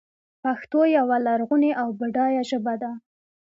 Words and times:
پښتو 0.43 0.79
یوه 0.97 1.17
لرغونې 1.25 1.71
او 1.81 1.87
بډایه 1.99 2.43
ژبه 2.49 2.73
ده. 2.81 2.91